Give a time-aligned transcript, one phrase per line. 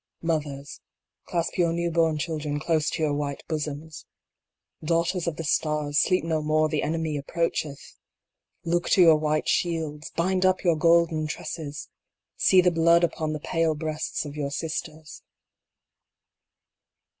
[0.23, 0.81] Mothers,
[1.25, 4.07] clasp your new born children close to your white bosoms!
[4.83, 7.97] Daughters of the stars, sleep no more, the enemy ap proacheth!
[8.65, 10.09] Look to your white shields!
[10.15, 11.87] Bind up your golden tresses!
[12.35, 15.21] See the blood upon the pale breasts of your sisters.